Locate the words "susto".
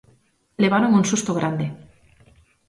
1.09-1.31